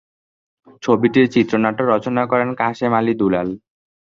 [0.83, 3.47] ছবিটির চিত্রনাট্য রচনা করেন কাশেম আলী দুলাল।